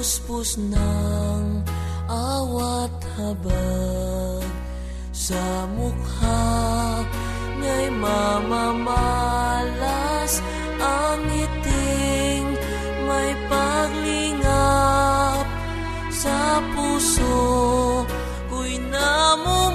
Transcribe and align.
puspos 0.00 0.56
ng 0.56 1.60
awat 2.08 2.88
habag. 3.20 4.48
Sa 5.12 5.68
mukha 5.76 7.04
niya'y 7.60 7.92
mamamalas 8.00 9.20
ang 10.80 11.20
ngiting 11.28 12.48
may 13.04 13.36
paglingap 13.52 15.44
sa 16.08 16.64
puso 16.72 18.08
ko'y 18.48 18.80
namumugad 18.80 19.69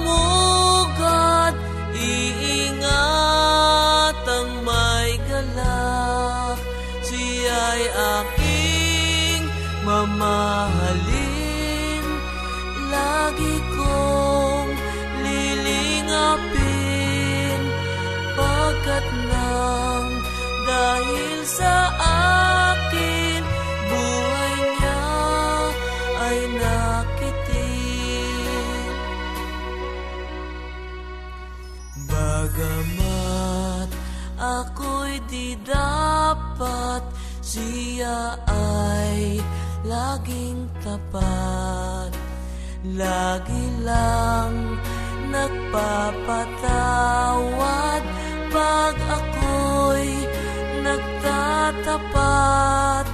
sa 21.46 21.94
akin 22.74 23.38
buhay 23.86 24.56
niya 24.66 25.06
ay 26.18 26.38
nakitin 26.58 28.34
Bagamat 32.10 33.88
ako'y 34.36 35.22
di 35.30 35.54
siya 37.46 38.34
ay 38.50 39.38
laging 39.86 40.66
tapat. 40.82 42.10
Lagi 42.98 43.64
lang 43.86 44.82
nagpapatawad 45.30 48.02
pag 48.50 48.98
ako'y 48.98 49.25
nagtatapat 51.66 53.06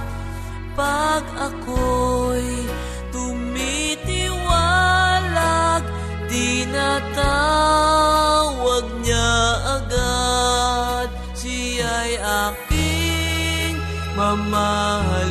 Pag 0.77 1.25
ako'y 1.37 2.65
tumitiwalag 3.09 5.83
Di 6.29 6.65
natawag 6.65 8.85
niya 9.05 9.33
agad. 9.81 11.09
Siya'y 11.37 12.17
aking 12.17 13.77
mamahalin 14.17 15.22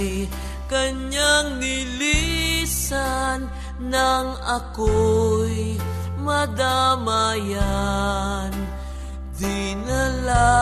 ay 0.00 0.24
kanyang 0.64 1.60
nilisan 1.60 3.44
nang 3.84 4.32
ako'y 4.40 5.76
madamayan. 6.24 7.52
Dinala 9.36 10.56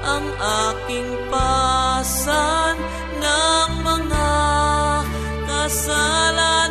ang 0.00 0.26
aking 0.72 1.12
pasan 1.28 2.76
ng 3.20 3.70
mga 3.84 4.32
kasalanan. 5.48 6.61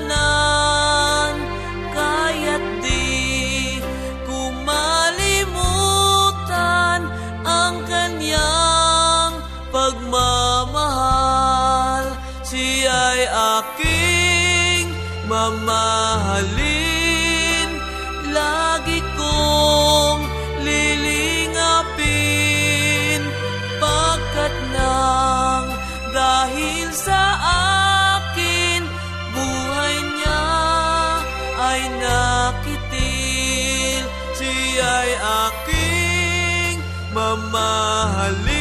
Aking 35.16 36.80
mamahalin 37.14 38.61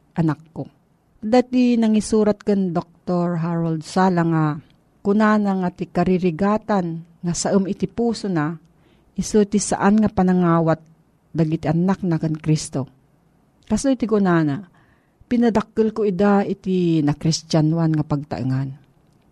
anak 0.17 0.41
ko. 0.51 0.67
Dati 1.21 1.77
nangisurat 1.77 2.41
kan 2.41 2.73
Dr. 2.73 3.37
Harold 3.37 3.85
Sala 3.85 4.23
nga 4.25 4.45
kunana 5.05 5.51
nga 5.61 5.69
ti 5.69 5.85
karirigatan 5.85 6.85
nga 7.21 7.33
saum 7.37 7.69
iti 7.69 7.85
puso 7.85 8.25
na 8.25 8.57
iso 9.13 9.41
ti 9.45 9.61
saan 9.61 10.01
nga 10.01 10.09
panangawat 10.09 10.81
dagiti 11.31 11.69
anak 11.69 12.01
na 12.03 12.17
kan 12.17 12.35
Kristo. 12.35 12.89
Kaso 13.69 13.87
iti 13.87 14.03
kunana, 14.03 14.67
pinadakkel 15.31 15.95
ko 15.95 16.03
ida 16.03 16.43
iti 16.43 16.99
na 16.99 17.15
Kristyanuan 17.15 17.95
nga 17.95 18.03
pagtaengan. 18.03 18.69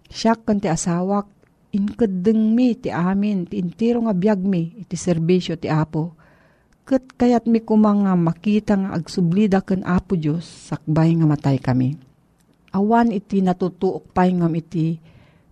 Siya 0.07 0.39
kan 0.39 0.63
ti 0.63 0.71
asawak, 0.71 1.27
inkadeng 1.75 2.55
mi 2.55 2.73
ti 2.79 2.87
amin, 2.87 3.45
ti 3.45 3.59
intiro 3.59 3.99
nga 4.07 4.15
biyag 4.15 4.41
mi, 4.41 4.79
iti 4.79 4.95
serbisyo 4.95 5.59
ti 5.59 5.67
Apo. 5.67 6.15
Kat 6.89 7.05
kayat 7.21 7.45
mi 7.45 7.61
kumang 7.61 8.09
nga 8.09 8.17
makita 8.17 8.73
nga 8.73 8.97
agsublida 8.97 9.61
kan 9.61 9.85
Apo 9.85 10.17
Diyos, 10.17 10.41
sakbay 10.41 11.13
nga 11.13 11.29
matay 11.29 11.61
kami. 11.61 11.93
Awan 12.73 13.13
iti 13.13 13.45
natutuok 13.45 14.09
pay 14.09 14.33
ngam 14.33 14.49
iti, 14.57 14.97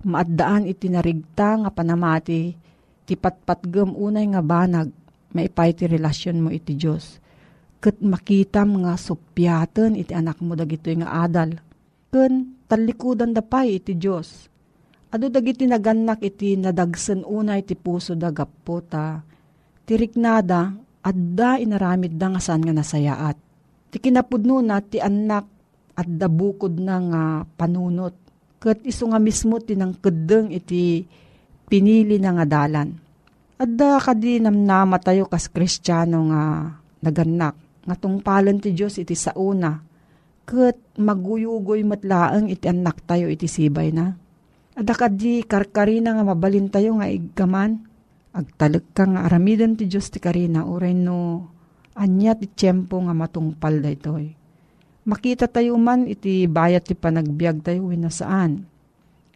maadaan 0.02 0.66
iti 0.66 0.90
narigta 0.90 1.62
nga 1.62 1.70
panamati, 1.70 2.58
ti 3.06 3.14
patpatgam 3.14 3.94
unay 3.94 4.26
nga 4.34 4.42
banag, 4.42 4.90
maipay 5.38 5.78
ti 5.78 5.86
relasyon 5.86 6.42
mo 6.42 6.50
iti 6.50 6.74
Diyos. 6.74 7.22
Kat 7.78 8.02
makitam 8.02 8.82
nga 8.82 8.98
supyaten 8.98 9.94
iti 9.94 10.18
anak 10.18 10.42
mo 10.42 10.58
dagito 10.58 10.90
nga 10.90 11.22
adal. 11.22 11.62
Ken 12.10 12.66
talikudan 12.66 13.38
da 13.38 13.46
pay 13.46 13.78
iti 13.78 13.94
Diyos. 13.94 14.50
Ado 15.14 15.30
dagiti 15.30 15.70
naganak 15.70 16.18
iti 16.26 16.58
nadagsen 16.58 17.22
unay 17.22 17.62
ti 17.62 17.78
puso 17.78 18.18
da 18.18 18.34
gapo 18.34 18.82
ta. 18.82 19.22
Tiriknada, 19.86 20.87
adda 21.08 21.56
inaramid 21.56 22.20
da 22.20 22.36
nga 22.36 22.42
saan 22.44 22.68
nga 22.68 22.76
nasayaat. 22.76 23.40
Ti 23.88 23.98
kinapudno 24.04 24.60
na 24.60 24.84
ti 24.84 25.00
anak 25.00 25.48
adda 25.96 26.28
bukod 26.28 26.76
na 26.84 26.96
nga 27.00 27.24
panunot. 27.48 28.16
Kat 28.60 28.84
iso 28.84 29.08
nga 29.08 29.22
mismo 29.22 29.64
tinang 29.64 29.96
kedeng 29.96 30.52
iti 30.52 31.08
pinili 31.72 32.20
na 32.20 32.36
nga 32.36 32.46
dalan. 32.46 32.92
Adda 33.58 34.04
kadi 34.04 34.44
namnama 34.44 35.00
tayo 35.00 35.32
kas 35.32 35.48
kristyano 35.48 36.28
nga 36.30 36.42
naganak. 37.02 37.56
Nga 37.88 37.96
tungpalan 38.04 38.60
ti 38.60 38.76
Diyos 38.76 39.00
iti 39.00 39.16
sauna. 39.16 39.80
Kat 40.44 41.00
maguyugoy 41.00 41.88
matlaang 41.88 42.52
iti 42.52 42.68
anak 42.68 43.08
tayo 43.08 43.32
iti 43.32 43.48
sibay 43.48 43.96
na. 43.96 44.12
Adda 44.78 44.94
kadi 44.94 45.42
karkari 45.48 46.04
na 46.04 46.20
nga 46.20 46.24
mabalin 46.28 46.68
tayo 46.70 47.00
nga 47.00 47.08
iggaman. 47.10 47.82
Agtalag 48.38 48.94
ka 48.94 49.10
nga 49.10 49.26
aramidan 49.26 49.74
ti 49.74 49.90
Diyos 49.90 50.14
ti 50.14 50.22
karina 50.22 50.62
uray 50.62 50.94
no 50.94 51.50
anya 51.98 52.38
ti 52.38 52.46
tiyempo 52.46 53.02
nga 53.02 53.18
matungpal 53.18 53.82
da 53.82 53.90
itoy. 53.90 54.38
Makita 55.10 55.50
tayo 55.50 55.74
man 55.82 56.06
iti 56.06 56.46
bayat 56.46 56.86
ti 56.86 56.94
panagbiag 56.94 57.66
tayo 57.66 57.90
winasaan. 57.90 58.62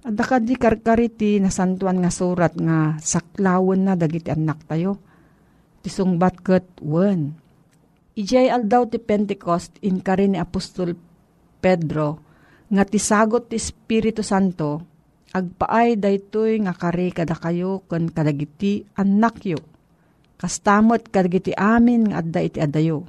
Adda 0.05 0.21
ka 0.21 0.37
di 0.37 0.53
karkari 0.53 1.09
ti 1.09 1.41
nasantuan 1.41 1.97
nga 1.97 2.13
surat 2.13 2.53
nga 2.53 3.01
saklawan 3.01 3.89
na 3.89 3.97
dagiti 3.97 4.29
anak 4.29 4.69
tayo. 4.69 5.01
Ti 5.81 5.89
sungbat 5.89 6.45
ket 6.45 6.69
wen. 6.85 7.33
Ijay 8.13 8.53
aldaw 8.53 8.85
ti 8.85 9.01
Pentecost 9.01 9.81
in 9.81 9.97
kari 10.05 10.29
ni 10.29 10.37
Apostol 10.37 10.93
Pedro 11.57 12.21
nga 12.69 12.85
ti 12.85 13.01
sagot 13.01 13.49
ti 13.49 13.57
Espiritu 13.57 14.21
Santo 14.21 14.90
agpaay 15.31 15.95
daytoy 15.95 16.59
nga 16.67 16.75
kari 16.75 17.15
kada 17.15 17.35
kayo 17.35 17.87
ken 17.87 18.11
kadagiti 18.11 18.83
anak 18.99 19.39
yo. 19.47 19.59
Kastamot 20.35 21.07
kadagiti 21.07 21.55
amin 21.55 22.11
nga 22.11 22.19
adda 22.19 22.39
iti 22.43 22.59
adayo. 22.59 23.07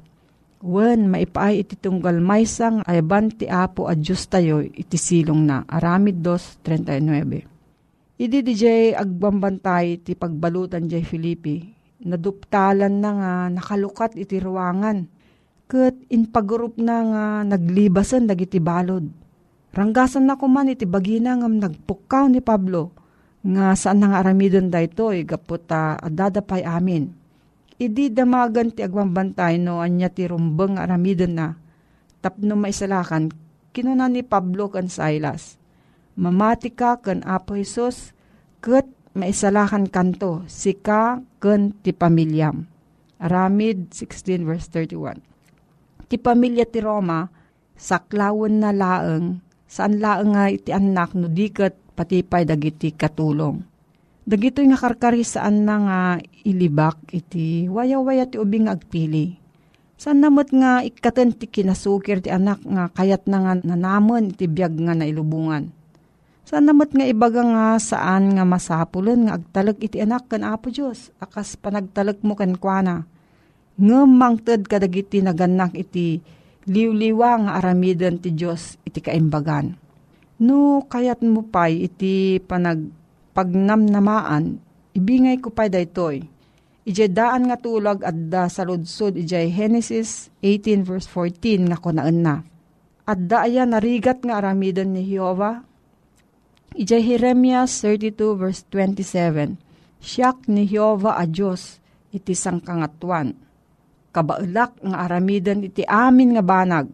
Wen 0.63 1.11
maipaay 1.11 1.67
iti 1.67 1.75
tunggal 1.75 2.23
maysang 2.23 2.87
ayban 2.87 3.35
ti 3.35 3.51
apo 3.51 3.91
a 3.91 3.93
Diyos 3.99 4.31
tayo 4.31 4.63
iti 4.63 4.95
silong 4.95 5.43
na. 5.43 5.67
Aramid 5.67 6.23
2.39 6.23 8.23
Idi 8.23 8.39
DJ 8.39 8.95
agbambantay 8.95 9.99
ti 9.99 10.15
pagbalutan 10.15 10.87
jay 10.87 11.03
Filipi. 11.03 11.59
Naduptalan 12.07 13.03
na 13.03 13.11
nga 13.11 13.31
nakalukat 13.51 14.15
iti 14.15 14.39
ruangan. 14.39 15.03
Kat 15.67 15.99
in 16.07 16.31
pagrup 16.31 16.79
na 16.79 17.03
nga 17.03 17.25
naglibasan 17.43 18.23
dagiti 18.23 18.63
balod. 18.63 19.03
Ranggasan 19.73 20.29
na 20.29 20.37
kuman 20.37 20.69
iti 20.69 20.85
bagina 20.85 21.33
nga 21.33 21.49
nagpukaw 21.49 22.29
ni 22.29 22.45
Pablo 22.45 22.93
nga 23.41 23.73
saan 23.73 24.05
nga 24.05 24.21
aramidon 24.21 24.69
da 24.69 24.85
ito 24.85 25.09
gaputa 25.25 25.97
adadapay 25.97 26.61
amin. 26.61 27.09
Idi 27.81 28.13
damagan 28.13 28.69
ti 28.69 28.85
agwambantay 28.85 29.57
no 29.57 29.81
anya 29.81 30.13
ti 30.13 30.29
rumbeng 30.29 30.77
aramidon 30.77 31.33
na 31.33 31.57
tapno 32.21 32.53
maisalakan 32.53 33.33
kinuna 33.73 34.13
ni 34.13 34.21
Pablo 34.21 34.69
kan 34.69 34.87
Silas. 34.93 35.57
Mamati 36.13 36.69
ka 36.69 37.01
kan 37.01 37.25
Apo 37.25 37.57
Jesus 37.57 38.13
ket 38.61 38.85
maisalakan 39.17 39.89
kanto 39.89 40.45
sika 40.45 41.25
ken 41.41 41.73
ti 41.81 41.97
pamilyam. 41.97 42.69
Aramid 43.17 43.89
16 43.89 44.45
verse 44.45 44.69
31. 44.69 45.17
Ti 46.05 46.15
pamilya 46.21 46.69
ti 46.69 46.77
Roma 46.77 47.25
saklawon 47.73 48.61
na 48.61 48.69
laeng 48.69 49.41
saan 49.73 49.97
laeng 49.97 50.37
nga 50.37 50.53
iti 50.53 50.69
anak 50.69 51.17
no 51.17 51.25
diket 51.25 51.73
patipay 51.97 52.45
dagiti 52.45 52.93
katulong. 52.93 53.65
Dagito 54.21 54.61
nga 54.61 54.77
karkari 54.77 55.25
saan 55.25 55.65
na 55.65 55.75
nga 55.81 55.99
ilibak 56.45 57.01
iti 57.09 57.65
waya-waya 57.65 58.29
ti 58.29 58.37
ubing 58.37 58.69
agpili. 58.69 59.41
Saan 59.97 60.21
namot 60.21 60.53
nga 60.53 60.85
ikaten 60.85 61.33
ti 61.33 61.49
kinasukir 61.49 62.21
ti 62.21 62.29
anak 62.29 62.61
nga 62.61 62.93
kayat 62.93 63.25
na 63.25 63.37
nga 63.41 63.53
nanamon 63.65 64.37
iti 64.37 64.45
biyag 64.45 64.77
nga 64.77 64.93
nailubungan. 64.93 65.73
Saan 66.45 66.69
namot 66.69 66.93
nga 66.93 67.09
ibaga 67.09 67.41
nga 67.41 67.65
saan 67.81 68.37
nga 68.37 68.45
masapulen 68.45 69.25
nga 69.25 69.41
agtalag 69.41 69.81
iti 69.81 69.97
anak 69.97 70.29
kan 70.29 70.45
Apo 70.45 70.69
Diyos 70.69 71.09
akas 71.17 71.57
panagtalag 71.57 72.21
mo 72.21 72.37
kan 72.37 72.53
kuana. 72.61 73.09
Ngamangted 73.81 74.69
kadagiti 74.69 75.25
naganak 75.25 75.73
iti 75.73 76.21
liwliwa 76.67 77.47
nga 77.47 77.51
aramiden 77.59 78.19
ti 78.19 78.31
Diyos 78.31 78.79
iti 78.87 79.03
kaimbagan. 79.03 79.75
No, 80.43 80.83
kayat 80.89 81.23
mo 81.23 81.45
pa'y 81.47 81.87
iti 81.87 82.39
panag 82.43 82.83
pagnamnamaan, 83.33 84.59
ibingay 84.93 85.39
ko 85.39 85.49
pa'y 85.49 85.69
daytoy. 85.71 86.17
Ije 86.83 87.07
daan 87.07 87.47
nga 87.47 87.55
tulag 87.55 88.03
at 88.03 88.17
da 88.27 88.51
sa 88.51 88.67
ludsod 88.67 89.15
ije 89.15 89.47
Genesis 89.47 90.27
18 90.43 90.83
verse 90.83 91.07
14 91.07 91.71
nga 91.71 91.79
kunaan 91.79 92.19
na. 92.19 92.35
At 93.07 93.23
da 93.23 93.47
narigat 93.47 94.23
nga 94.23 94.43
aramiden 94.43 94.91
ni 94.91 95.07
Jehovah. 95.07 95.63
Ije 96.75 96.99
Jeremias 96.99 97.79
32 97.87 98.35
verse 98.35 98.67
27. 98.67 99.55
Siyak 100.03 100.51
ni 100.51 100.67
Jehovah 100.67 101.15
a 101.15 101.23
Diyos 101.23 101.79
iti 102.11 102.35
sangkangatuan. 102.35 103.42
Kabaulak 104.13 104.77
nga 104.85 105.09
aramiden 105.09 105.65
iti 105.65 105.81
amin 105.89 106.37
nga 106.37 106.45
banag. 106.45 106.85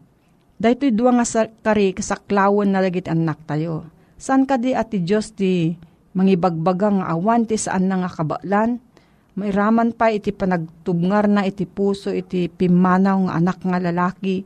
Daytoy 0.56 0.96
duwa 0.96 1.20
nga 1.20 1.28
kari 1.64 1.92
kasaklawon 1.92 2.72
na 2.72 2.80
lagit 2.80 3.12
anak 3.12 3.44
tayo. 3.44 3.88
San 4.16 4.48
ka 4.48 4.56
di 4.56 4.72
ati 4.72 5.04
Diyos 5.04 5.36
di 5.36 5.72
mangibagbagang 6.16 7.04
awan 7.04 7.44
ti 7.44 7.60
saan 7.60 7.92
na 7.92 8.00
nga 8.04 8.12
kabaklan? 8.12 8.80
Mairaman 9.40 9.96
pa 9.96 10.12
iti 10.12 10.36
panagtubngar 10.36 11.32
na 11.32 11.48
iti 11.48 11.64
puso 11.64 12.12
iti 12.12 12.52
pimanaw 12.52 13.28
nga 13.28 13.34
anak 13.40 13.60
nga 13.64 13.80
lalaki, 13.80 14.44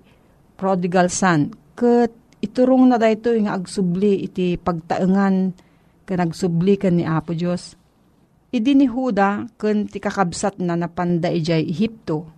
prodigal 0.54 1.10
son. 1.10 1.50
Kat 1.74 2.14
iturong 2.46 2.90
na 2.90 3.02
dayto 3.02 3.34
nga 3.34 3.58
agsubli 3.58 4.22
iti 4.30 4.58
pagtaengan 4.62 5.54
ka 6.06 6.14
nagsubli 6.14 6.78
ka 6.78 6.94
ni 6.94 7.08
Apo 7.08 7.34
Diyos. 7.34 7.74
Idi 8.54 8.78
ni 8.78 8.86
Huda 8.86 9.50
kun 9.58 9.90
ti 9.90 9.98
kakabsat 9.98 10.62
na 10.62 10.78
napanda 10.78 11.34
ijay 11.34 11.66
Ehipto. 11.66 12.30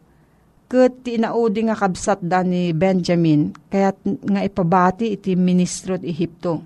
Kat 0.65 1.05
ti 1.05 1.22
inaudi 1.22 1.62
nga 1.69 1.77
kabsat 1.77 2.25
da 2.25 2.41
ni 2.41 2.74
Benjamin 2.74 3.53
kayat 3.69 4.01
nga 4.01 4.41
ipabati 4.41 5.13
iti 5.13 5.38
ministro 5.38 5.93
ti 5.93 6.10
Ehipto. 6.10 6.65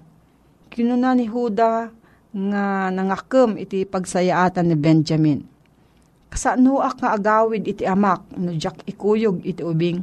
Kinuna 0.71 1.11
ni 1.11 1.27
Huda 1.27 1.91
nga 2.31 2.87
nangakam 2.95 3.59
iti 3.59 3.83
pagsayaatan 3.83 4.71
ni 4.71 4.75
Benjamin. 4.79 5.39
Kasano 6.31 6.79
ak 6.79 7.03
nga 7.03 7.11
agawid 7.11 7.67
iti 7.67 7.83
amak 7.83 8.23
no 8.39 8.55
jak 8.55 8.79
ikuyog 8.87 9.43
iti 9.43 9.67
ubing. 9.67 9.99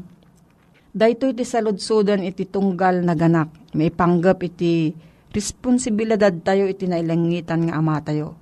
Dayto 0.92 1.32
iti 1.32 1.48
saludsudan 1.48 2.20
iti 2.20 2.44
tunggal 2.44 3.00
na 3.00 3.16
ganak. 3.16 3.48
May 3.72 3.88
panggap 3.88 4.44
iti 4.44 4.92
responsibilidad 5.32 6.36
tayo 6.44 6.68
iti 6.68 6.84
nailangitan 6.84 7.64
nga 7.64 7.80
ama 7.80 7.96
tayo. 8.04 8.36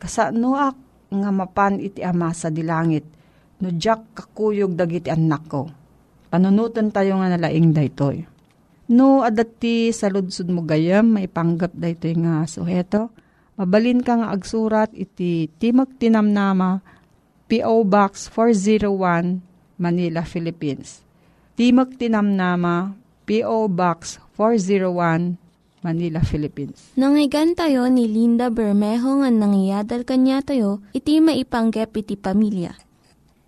Kasano 0.00 0.56
ak 0.56 0.76
nga 1.12 1.28
mapan 1.28 1.76
iti 1.76 2.00
ama 2.00 2.32
sa 2.32 2.48
dilangit 2.48 3.17
no 3.58 3.68
jak 3.74 4.14
kakuyog 4.14 4.78
dagiti 4.78 5.10
anak 5.10 5.42
ko. 5.50 5.70
Panunutan 6.28 6.92
tayo 6.92 7.18
nga 7.18 7.32
nalaing 7.32 7.72
daytoy. 7.72 8.24
No, 8.88 9.20
adati 9.20 9.92
sa 9.92 10.08
ludsud 10.08 10.48
mo 10.48 10.64
gayam, 10.64 11.12
may 11.12 11.28
panggap 11.28 11.76
daytoy 11.76 12.16
nga 12.24 12.48
suheto. 12.48 13.12
Mabalin 13.60 14.00
ka 14.00 14.16
nga 14.16 14.32
agsurat 14.32 14.88
iti 14.96 15.50
Timog 15.60 15.92
Tinamnama, 16.00 16.80
P.O. 17.50 17.84
Box 17.84 18.32
401, 18.32 19.44
Manila, 19.76 20.24
Philippines. 20.24 21.04
Timog 21.58 22.00
Tinamnama, 22.00 22.96
P.O. 23.28 23.68
Box 23.68 24.22
401, 24.40 25.36
Manila, 25.84 26.24
Philippines. 26.24 26.94
Nangyigan 26.96 27.52
tayo 27.58 27.90
ni 27.92 28.08
Linda 28.08 28.48
Bermejo 28.48 29.20
nga 29.20 29.28
nangyadal 29.28 30.06
kanya 30.08 30.40
tayo, 30.40 30.80
iti 30.96 31.20
maipanggep 31.20 31.92
iti 31.98 32.14
pamilya. 32.16 32.87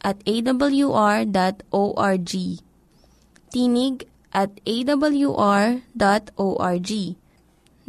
at 0.00 0.20
awr.org. 0.24 1.32
Tinig 3.50 3.96
at 4.30 4.50
awr.org. 4.62 5.70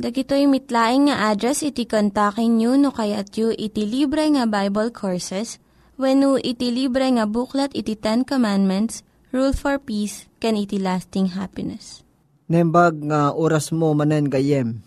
Dagitoy 0.01 0.49
mitlaing 0.49 1.11
nga 1.11 1.29
address 1.29 1.61
iti 1.61 1.85
kontakin 1.85 2.57
nyo 2.57 2.73
no 2.73 2.89
kayat 2.89 3.37
yu 3.37 3.53
iti 3.53 3.85
libre 3.85 4.25
nga 4.33 4.49
Bible 4.49 4.89
Courses 4.89 5.61
wenno 6.01 6.41
iti 6.41 6.73
libre 6.73 7.05
nga 7.13 7.29
buklat 7.29 7.69
iti 7.77 7.93
Ten 7.93 8.25
Commandments, 8.25 9.05
Rule 9.29 9.53
for 9.53 9.77
Peace, 9.77 10.25
can 10.41 10.57
iti 10.57 10.81
lasting 10.81 11.37
happiness. 11.37 12.01
Nembag 12.49 13.05
nga 13.05 13.29
oras 13.31 13.69
mo 13.69 13.93
manen 13.93 14.25
gayem. 14.27 14.81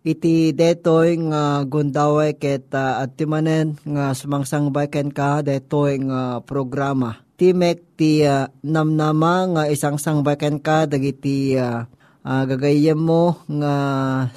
Iti 0.00 0.56
detoy 0.56 1.20
nga 1.28 1.60
gundaway 1.68 2.32
ket 2.40 2.72
uh, 2.72 3.04
at 3.04 3.20
timanen 3.20 3.76
nga 3.84 4.16
sumangsangbay 4.16 4.88
ken 4.88 5.12
ka 5.12 5.44
detoy 5.44 6.00
nga 6.00 6.40
programa. 6.40 7.20
Timek 7.36 8.00
ti 8.00 8.24
uh, 8.24 8.48
namnama 8.64 9.52
nga 9.52 9.62
isang 9.68 10.00
sangbaken 10.00 10.64
ka 10.64 10.88
dagiti 10.88 11.52
uh, 11.52 11.84
uh, 12.24 12.42
gagayem 12.48 12.96
mo 12.96 13.44
nga 13.44 13.74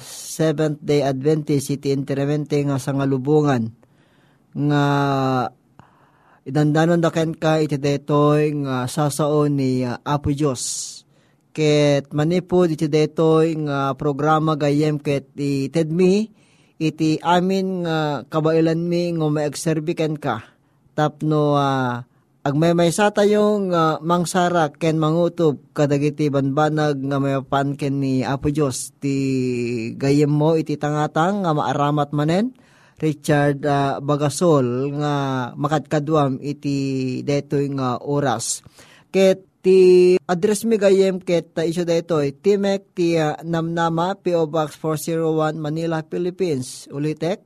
Seventh 0.04 0.84
Day 0.84 1.00
Adventist 1.00 1.72
iti 1.72 1.96
interamente 1.96 2.60
nga 2.60 2.76
sangalubungan 2.76 3.72
nga 4.52 4.84
idandanon 6.44 7.00
da 7.00 7.08
ken 7.08 7.32
ka 7.32 7.64
iti 7.64 7.80
detoy 7.80 8.52
nga 8.68 8.84
sasao 8.84 9.48
ni 9.48 9.80
uh, 9.80 9.96
Apo 10.04 10.28
Dios 10.28 10.93
ket 11.54 12.10
manipod 12.10 12.74
iti 12.74 12.90
detoy 12.90 13.54
nga 13.62 13.94
programa 13.94 14.58
gayem 14.58 14.98
ket 14.98 15.30
iti 15.38 15.70
tedmi 15.70 16.26
iti 16.82 17.22
amin 17.22 17.86
nga 17.86 18.26
kabailan 18.26 18.82
mi 18.82 19.14
nga 19.14 19.30
maagserbi 19.30 19.94
ken 19.94 20.18
ka 20.18 20.42
tapno 20.98 21.54
uh, 21.54 22.02
agmaymaysa 22.42 23.14
tayong 23.14 23.70
uh, 23.70 24.02
mangsara 24.02 24.74
ken 24.74 24.98
mangutob 24.98 25.62
kadagiti 25.70 26.26
banbanag 26.26 26.98
nga 26.98 27.22
mayapan 27.22 27.78
ken 27.78 28.02
ni 28.02 28.26
Apo 28.26 28.50
Dios 28.50 28.90
ti 28.98 29.16
gayem 29.94 30.34
mo 30.34 30.58
iti 30.58 30.74
tangatang 30.74 31.46
nga 31.46 31.54
maaramat 31.54 32.10
manen 32.10 32.52
Richard 32.98 33.62
uh, 33.62 33.98
Bagasol 34.02 34.94
nga 34.98 35.14
makadkadwam 35.58 36.38
iti 36.38 37.20
detoy 37.26 37.66
nga 37.74 37.98
oras. 37.98 38.62
Ket 39.10 39.53
ti 39.64 39.78
address 40.28 40.68
mi 40.68 40.76
gayem 40.76 41.16
ket 41.24 41.56
ta 41.56 41.64
isyo 41.64 41.88
detoy 41.88 42.36
Timek 42.36 42.92
ti 42.92 43.16
uh, 43.16 43.40
Namnama 43.40 44.12
PO 44.20 44.44
Box 44.52 44.76
401 44.76 45.56
Manila, 45.56 46.04
Philippines. 46.04 46.84
Ulitek 46.92 47.40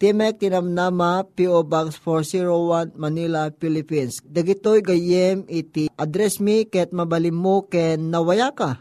Timek 0.00 0.40
Tinamnama 0.40 1.28
PO 1.36 1.60
Box 1.68 2.00
401 2.00 2.96
Manila, 2.96 3.52
Philippines. 3.52 4.24
Dagitoy 4.24 4.80
gayem 4.80 5.44
iti 5.52 5.92
address 6.00 6.40
mi 6.40 6.64
ket 6.64 6.96
mabalim 6.96 7.36
mo 7.36 7.68
ken 7.68 8.08
nawaya 8.08 8.56
ka 8.56 8.80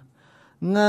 nga 0.64 0.88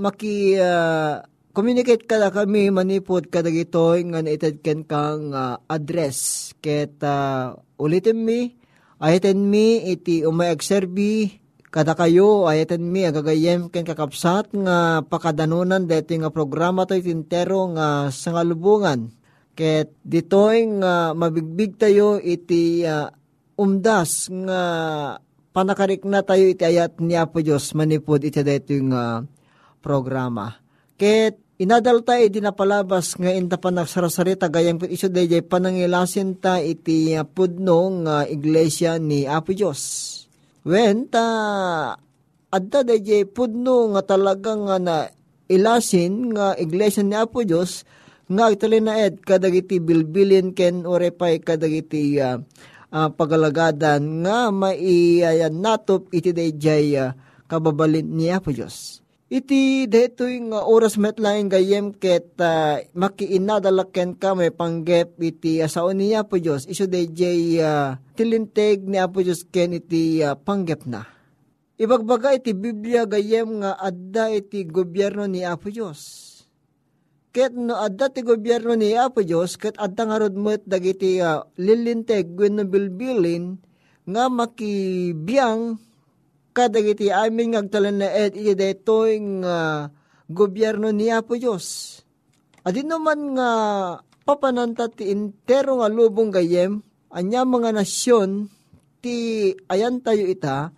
maki 0.00 0.56
uh, 0.56 1.20
communicate 1.52 2.08
kada 2.08 2.32
kami 2.32 2.72
manipod 2.72 3.28
kada 3.28 3.52
gitoy 3.52 4.04
nga 4.08 4.24
naitad 4.24 4.60
ken 4.64 4.88
kang 4.88 5.36
uh, 5.36 5.60
address 5.68 6.52
ket 6.64 6.96
uh, 7.04 7.56
ulitin 7.76 8.24
mi 8.24 8.56
ayeten 9.00 9.48
mi 9.48 9.82
iti 9.92 10.24
umay 10.24 10.52
agserbi 10.52 11.40
kada 11.68 11.92
kayo 11.92 12.48
ayeten 12.48 12.88
mi 12.88 13.04
agagayem 13.04 13.68
ken 13.68 13.84
kakapsat 13.84 14.52
nga 14.56 15.04
pakadanunan 15.04 15.84
deti 15.84 16.16
nga 16.16 16.32
programa 16.32 16.88
to 16.88 16.96
itintero 16.96 17.68
nga 17.76 18.08
sangalubungan 18.08 19.12
ket 19.56 19.92
ditoy 20.04 20.68
nga 20.80 21.16
mabigbig 21.16 21.80
tayo 21.80 22.20
iti 22.20 22.84
uh, 22.84 23.08
umdas 23.56 24.28
nga 24.28 24.60
panakarik 25.56 26.04
na 26.04 26.20
tayo 26.20 26.44
iti 26.52 26.68
ayat 26.68 27.00
ni 27.00 27.16
Apo 27.16 27.40
Diyos 27.40 27.72
manipod 27.72 28.20
iti 28.20 28.44
dito 28.44 28.76
uh, 28.92 29.24
programa. 29.80 30.60
Ket 31.00 31.40
inadal 31.56 32.04
ta 32.04 32.20
iti 32.20 32.40
napalabas 32.44 33.16
nga 33.16 33.32
inta 33.32 33.56
pa 33.56 33.72
nagsarasarita 33.72 34.52
gayang 34.52 34.80
iso 34.92 35.08
dayjay 35.08 35.40
panangilasin 35.40 36.36
ta 36.36 36.60
iti 36.60 37.16
uh, 37.16 37.24
pudno 37.24 38.04
nga 38.04 38.28
iglesia 38.28 39.00
ni 39.00 39.24
Apo 39.24 39.56
Diyos. 39.56 39.80
When 40.66 41.08
ta 41.08 41.26
adda 42.52 42.80
dayjay 42.84 43.24
pudno 43.24 43.96
nga 43.96 44.04
talagang 44.04 44.68
nga 44.68 44.76
na 44.76 44.96
ilasin 45.48 46.36
nga 46.36 46.52
iglesia 46.60 47.00
ni 47.00 47.16
Apo 47.16 47.40
Diyos 47.40 47.88
nga 48.26 48.50
itali 48.52 48.82
na 48.82 48.98
ed 49.06 49.22
kadagiti 49.22 49.78
bilbilin 49.78 50.52
ken 50.52 50.84
orepay 50.84 51.40
kadagiti 51.40 52.20
uh, 52.20 52.36
uh, 52.92 53.08
pagalagadan 53.14 54.26
nga 54.26 54.52
maiayan 54.52 55.56
natop 55.56 56.12
iti 56.12 56.36
dayjay 56.36 57.00
uh, 57.00 57.16
kababalin 57.48 58.04
ni 58.04 58.28
Apo 58.28 58.52
Diyos. 58.52 59.05
Iti 59.26 59.90
detoy 59.90 60.38
nga 60.38 60.62
oras 60.70 60.94
met 60.94 61.18
laing 61.18 61.50
gayem 61.50 61.90
ket 61.90 62.38
uh, 62.38 62.78
makiinadalaken 62.94 64.14
ka 64.14 64.38
may 64.38 64.54
panggep 64.54 65.18
iti 65.18 65.58
asaon 65.58 65.98
ni 65.98 66.14
Apo 66.14 66.38
Diyos. 66.38 66.62
Iso 66.70 66.86
DJ 66.86 67.22
uh, 67.58 67.98
tilinteg 68.14 68.86
ni 68.86 69.02
Apo 69.02 69.26
Diyos 69.26 69.42
ken 69.50 69.74
iti 69.74 70.22
uh, 70.22 70.38
panggep 70.38 70.86
na. 70.86 71.02
Ibagbaga 71.74 72.38
iti 72.38 72.54
Biblia 72.54 73.02
gayem 73.02 73.66
nga 73.66 73.74
adda 73.74 74.30
iti 74.30 74.62
gobyerno 74.62 75.26
ni 75.26 75.42
Apo 75.42 75.74
Diyos. 75.74 76.22
Ket 77.34 77.50
no 77.50 77.82
adda 77.82 78.14
ti 78.14 78.22
gobyerno 78.22 78.78
ni 78.78 78.94
Apo 78.94 79.26
Diyos 79.26 79.58
ket 79.58 79.74
adda 79.74 80.06
nga 80.06 80.22
rod 80.22 80.38
dagiti 80.70 81.18
uh, 81.18 81.42
lilinteg 81.58 82.30
wenno 82.30 82.62
bilbilin 82.62 83.58
nga 84.06 84.30
makibiyang 84.30 85.82
kadagiti 86.56 87.12
amin 87.12 87.52
ngagtalan 87.52 88.00
na 88.00 88.08
et 88.08 88.32
iti 88.32 88.56
detoy 88.56 89.20
nga 89.44 89.92
gobyerno 90.24 90.88
ni 90.88 91.12
Apo 91.12 91.36
Diyos. 91.36 92.00
Adin 92.64 92.88
naman 92.88 93.36
nga 93.36 93.50
papananta 94.24 94.88
ti 94.88 95.12
intero 95.12 95.78
nga 95.78 95.92
lubong 95.92 96.32
gayem, 96.32 96.80
anya 97.12 97.44
mga 97.44 97.76
nasyon 97.76 98.48
ti 99.04 99.52
ayan 99.68 100.00
tayo 100.00 100.24
ita, 100.24 100.72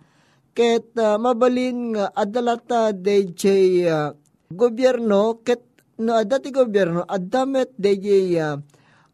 ket 0.51 0.93
uh, 0.99 1.15
mabalin 1.15 1.95
nga 1.95 2.11
adalata 2.13 2.91
DJ 2.93 3.43
uh, 3.87 4.11
gobyerno, 4.51 5.41
ket 5.41 5.63
no 6.03 6.13
adda 6.13 6.43
ti 6.43 6.51
gobyerno, 6.53 7.07
adamet 7.07 7.73
DJ 7.79 8.07
uh, 8.37 8.55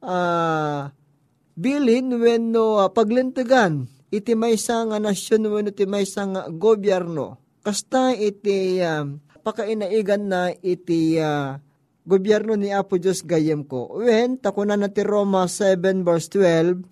uh, 0.03 0.91
bilin 1.55 2.11
when 2.19 2.51
no 2.51 2.81
uh, 2.81 2.91
paglintigan 2.91 3.87
iti 4.15 4.31
maysa 4.31 4.87
nga 4.87 4.97
nasyon 5.03 5.51
wenno 5.51 5.75
iti 5.75 5.83
maysa 5.83 6.23
nga 6.31 6.43
gobyerno. 6.47 7.35
Kasta 7.59 8.15
iti 8.15 8.79
uh, 8.79 9.03
pakainaigan 9.43 10.31
na 10.31 10.55
iti 10.63 11.19
uh, 11.19 11.59
gobyerno 12.07 12.55
ni 12.55 12.71
Apo 12.71 12.95
Diyos 12.95 13.25
gayem 13.25 13.65
ko. 13.65 13.99
When, 13.99 14.37
takunan 14.39 14.85
na 14.85 14.89
ti 14.93 15.01
Roma 15.03 15.49
7 15.49 16.05
verse 16.05 16.29
12, 16.31 16.85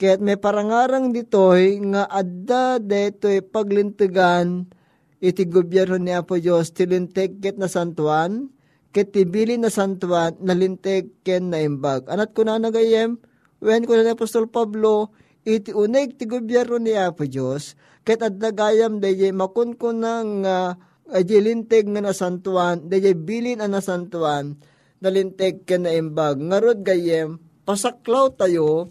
ket 0.00 0.22
may 0.22 0.38
parangarang 0.38 1.10
ditoy 1.10 1.82
nga 1.92 2.08
adda 2.08 2.78
detoy 2.78 3.42
paglintigan 3.42 4.66
iti 5.22 5.46
gobyerno 5.46 5.98
ni 5.98 6.14
Apo 6.14 6.38
Diyos 6.38 6.72
tilinteg 6.72 7.42
ket 7.42 7.58
na 7.58 7.66
santuan, 7.66 8.50
ket 8.94 9.10
tibili 9.14 9.58
na 9.58 9.68
santuan 9.68 10.38
nalinteg 10.38 11.10
ken 11.26 11.50
na 11.50 11.62
imbag. 11.62 12.06
Anat 12.06 12.34
ko 12.34 12.46
na 12.46 12.58
nagayem, 12.58 13.18
when 13.58 13.82
ko 13.86 13.98
na 13.98 14.06
ni 14.06 14.14
Apostol 14.14 14.46
Pablo, 14.46 15.10
iti 15.42 15.74
uneg 15.74 16.18
ti 16.18 16.24
gobyerno 16.26 16.78
ni 16.78 16.94
Apo 16.94 17.26
Diyos, 17.26 17.74
ket 18.06 18.22
at 18.22 18.38
nagayam 18.38 19.02
daye 19.02 19.30
makun 19.34 19.74
ko 19.74 19.90
nang 19.90 20.42
uh, 20.46 20.74
ajilinteg 21.10 21.90
nga 21.90 22.02
nasantuan, 22.02 22.86
daye 22.86 23.14
bilin 23.14 23.62
ang 23.62 23.74
nasantuan, 23.74 24.58
nalinteg 25.02 25.66
ka 25.66 25.78
na 25.78 25.94
imbag. 25.94 26.38
Ngarod 26.38 26.86
gayem, 26.86 27.42
pasaklaw 27.66 28.34
tayo, 28.38 28.90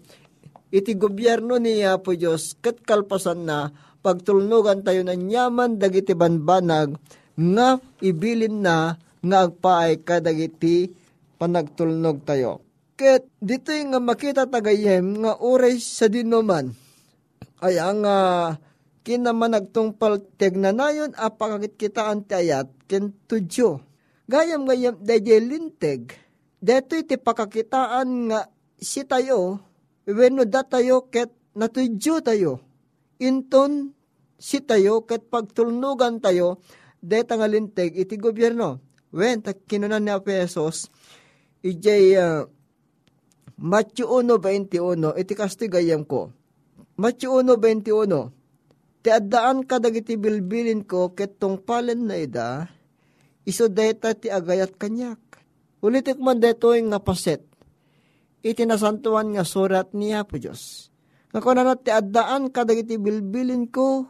iti 0.71 0.95
gobyerno 0.95 1.59
ni 1.59 1.83
Apo 1.83 2.15
Diyos, 2.15 2.59
ket 2.59 2.83
kalpasan 2.83 3.47
na, 3.47 3.71
pagtulnugan 4.01 4.81
tayo 4.81 5.05
ng 5.05 5.29
yaman 5.29 5.77
dagiti 5.77 6.17
banbanag, 6.17 6.97
nga 7.35 7.79
ibilin 8.03 8.59
na, 8.59 8.97
nga 9.21 9.37
agpaay 9.45 10.01
kadagiti 10.01 10.89
panagtulnog 11.37 12.25
tayo. 12.25 12.70
Ket 13.01 13.25
dito 13.41 13.73
nga 13.73 13.97
makita 13.97 14.45
tagayem 14.45 15.25
nga 15.25 15.33
oray 15.41 15.81
sa 15.81 16.05
dinuman. 16.05 16.69
Ay 17.57 17.81
ang 17.81 18.05
uh, 18.05 18.53
kinaman 19.01 19.57
nagtungpal 19.57 20.21
tegnanayon 20.37 21.17
apakakit 21.17 21.81
kita 21.81 22.13
anti 22.13 22.37
ayat 22.37 22.69
ken 22.85 23.09
tudyo. 23.25 23.81
Gayam 24.29 24.69
gayam 24.69 25.01
dayjay 25.01 25.41
linteg. 25.41 26.13
Deto 26.61 26.93
iti 26.93 27.17
pakakitaan 27.17 28.29
nga 28.29 28.45
si 28.77 29.01
tayo, 29.01 29.57
wenno 30.05 30.45
da 30.45 30.61
tayo 30.61 31.09
ket 31.09 31.33
natudyo 31.57 32.21
tayo. 32.21 32.61
Inton 33.17 33.97
si 34.37 34.61
tayo 34.61 35.09
ket 35.09 35.25
pagtulnugan 35.25 36.21
tayo, 36.21 36.61
deta 37.01 37.33
nga 37.33 37.49
linteg 37.49 37.97
iti 37.97 38.13
gobyerno. 38.21 38.77
Wen, 39.09 39.41
ta 39.41 39.57
kinunan 39.57 40.05
ni 40.05 40.13
Apesos, 40.13 40.93
ijay 41.65 42.13
uh, 42.13 42.45
Matthew 43.61 44.09
1.21, 44.09 45.21
iti 45.21 45.33
kastoy 45.37 45.69
gayam 45.69 46.01
ko. 46.01 46.33
Matthew 46.97 47.45
1.21, 47.45 48.33
Ti 49.01 49.09
addaan 49.09 49.65
ka 49.65 49.81
dagiti 49.81 50.17
bilbilin 50.17 50.85
ko 50.85 51.13
ket 51.13 51.37
palen 51.65 52.09
na 52.09 52.17
ida, 52.17 52.69
iso 53.45 53.65
deta 53.69 54.13
ti 54.13 54.29
agayat 54.29 54.77
kanyak. 54.77 55.17
Ulitik 55.81 56.21
man 56.21 56.37
deto 56.37 56.73
nga 56.73 57.01
paset, 57.01 57.41
iti 58.45 58.65
nasantuan 58.65 59.33
nga 59.33 59.41
surat 59.41 59.89
niya 59.97 60.21
po 60.21 60.37
Diyos. 60.37 60.93
Nga 61.33 61.39
kung 61.41 61.57
na 61.57 61.73
ti 61.77 61.89
addaan 61.89 62.53
ka 62.53 62.61
dagiti 62.61 63.01
bilbilin 63.01 63.69
ko, 63.69 64.05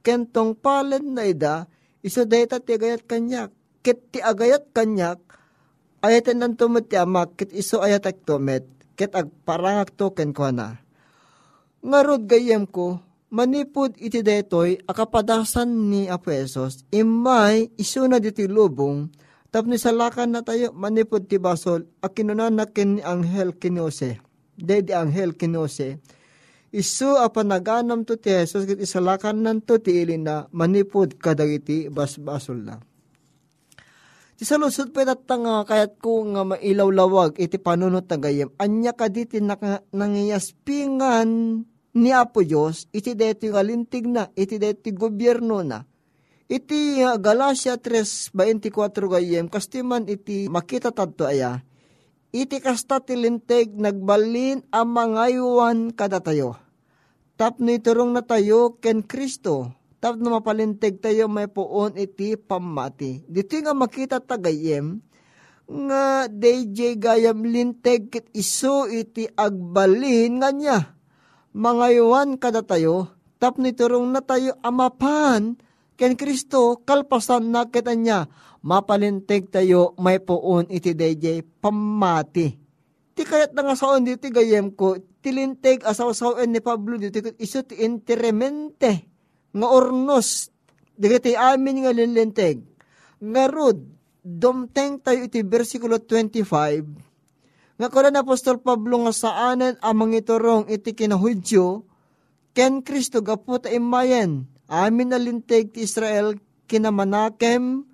kentong 0.00 0.56
palen 0.56 1.12
na 1.12 1.28
ida, 1.28 1.68
iso 2.00 2.24
deta 2.24 2.60
ti 2.60 2.76
agayat 2.76 3.04
kanyak. 3.04 3.52
Ket 3.84 4.12
ti 4.12 4.24
agayat 4.24 4.72
kanyak, 4.72 5.20
ayatan 6.04 6.42
nan 6.42 6.52
tumot 6.54 6.86
ti 6.86 6.96
amak, 6.98 7.38
ket 7.38 7.50
iso 7.54 7.82
ayatak 7.82 8.22
tumet, 8.22 8.64
ket 8.98 9.14
agparangak 9.14 9.94
to 9.94 10.10
ken 10.14 10.34
ko 10.34 10.50
na. 10.50 10.82
Ngarod 11.82 12.26
gayem 12.26 12.66
ko, 12.66 12.98
manipod 13.30 13.94
iti 14.00 14.24
detoy 14.24 14.82
akapadasan 14.88 15.90
ni 15.90 16.10
Apesos, 16.10 16.82
imay 16.90 17.70
iso 17.78 18.02
na 18.08 18.18
diti 18.18 18.50
lubong, 18.50 19.10
tapno 19.54 19.78
salakan 19.78 20.34
na 20.34 20.40
tayo 20.42 20.74
manipod 20.74 21.30
ti 21.30 21.38
basol, 21.38 21.86
akinunan 22.02 22.58
na 22.58 22.66
ken 22.66 22.98
ni 22.98 23.02
Anghel 23.04 23.54
kinose. 23.54 24.18
Dedi 24.58 24.90
Anghel 24.90 25.38
kinose. 25.38 26.02
Isu 26.68 27.16
apanaganam 27.16 28.04
to 28.04 28.20
ti 28.20 28.28
Jesus, 28.28 28.68
kit 28.68 28.76
isalakan 28.76 29.40
nan 29.40 29.64
to 29.64 29.80
ti 29.80 30.04
ilin 30.04 30.28
na 30.28 30.44
manipod 30.52 31.16
kadagiti 31.16 31.88
basbasol 31.88 32.60
na. 32.60 32.76
Ti 34.38 34.46
salusod 34.46 34.94
pa 34.94 35.02
nga 35.02 35.66
kayat 35.66 35.98
ko 35.98 36.22
nga 36.30 36.46
mailawlawag 36.46 37.42
iti 37.42 37.58
panunot 37.58 38.06
na 38.06 38.16
gayem. 38.22 38.54
Anya 38.62 38.94
ka 38.94 39.10
diti 39.10 39.42
nangiyaspingan 39.42 41.30
ni 41.98 42.10
Apo 42.14 42.46
Diyos, 42.46 42.86
iti 42.94 43.18
deti 43.18 43.50
nga 43.50 43.66
lintig 43.66 44.06
na, 44.06 44.30
iti 44.38 44.62
deti 44.62 44.94
gobyerno 44.94 45.66
na. 45.66 45.82
Iti 46.46 47.02
uh, 47.02 47.18
Galacia 47.18 47.82
3.24 47.82 48.70
gayem, 49.10 49.50
kastiman 49.50 50.06
iti 50.06 50.46
makita 50.46 50.94
tadto 50.94 51.26
aya, 51.26 51.58
iti 52.30 52.62
kasta 52.62 53.02
tilinteg 53.02 53.74
nagbalin 53.74 54.62
ang 54.70 54.88
mangayuan 54.88 55.90
kada 55.90 56.22
tayo. 56.22 56.54
Tapno 57.34 57.74
iturong 57.74 58.14
na 58.14 58.22
tayo 58.22 58.78
ken 58.78 59.02
Kristo, 59.02 59.74
tap 59.98 60.14
na 60.18 60.38
mapalinteg 60.38 61.02
tayo 61.02 61.26
may 61.26 61.50
puon 61.50 61.94
iti 61.98 62.38
pamati. 62.38 63.26
Dito 63.26 63.58
nga 63.58 63.74
makita 63.74 64.22
tagayem, 64.22 65.02
nga 65.68 66.30
DJ 66.30 66.96
gayam 66.96 67.44
linteg 67.44 68.08
kit 68.08 68.26
iso 68.32 68.86
iti 68.88 69.28
agbalin 69.28 70.40
nga 70.40 70.50
niya. 70.54 70.78
Mga 71.52 71.86
yuan 71.98 72.38
kada 72.38 72.62
tayo, 72.62 73.10
tap 73.42 73.58
niturong 73.58 74.14
na 74.14 74.22
tayo 74.22 74.54
amapan, 74.62 75.58
ken 75.98 76.14
Kristo 76.14 76.78
kalpasan 76.86 77.50
na 77.50 77.66
kita 77.66 77.98
niya, 77.98 78.30
mapalinteg 78.62 79.50
tayo 79.50 79.98
may 79.98 80.22
puon 80.22 80.70
iti 80.70 80.94
DJ 80.94 81.42
pamati. 81.42 82.54
Ti 83.18 83.26
kayat 83.26 83.50
na 83.50 83.66
nga 83.66 83.74
saon 83.74 84.06
dito 84.06 84.30
gayem 84.30 84.70
ko, 84.70 84.94
tilinteg 85.18 85.82
asaw-sawen 85.82 86.54
ni 86.54 86.62
Pablo 86.62 86.94
dito, 87.02 87.18
iso 87.42 87.66
ti 87.66 87.82
interemente 87.82 89.17
nga 89.52 89.66
ornos, 89.68 90.52
digiti 90.98 91.32
amin 91.32 91.86
nga 91.86 91.92
linlinteg. 91.94 92.60
Nga 93.18 93.44
dumteng 94.28 95.00
tayo 95.00 95.24
iti 95.24 95.40
versikulo 95.40 95.96
25, 95.96 97.78
nga 97.78 97.88
kuna 97.88 98.10
na 98.10 98.20
Apostol 98.26 98.58
Pablo 98.60 99.06
nga 99.06 99.14
saanan 99.14 99.78
amang 99.80 100.12
iturong 100.12 100.68
iti 100.68 100.92
kinahudyo, 100.92 101.86
ken 102.52 102.82
Kristo 102.82 103.22
gapot 103.22 103.64
imayen, 103.70 104.44
amin 104.66 105.14
na 105.14 105.18
linteg 105.18 105.72
ti 105.72 105.86
Israel 105.86 106.36
kinamanakem, 106.68 107.86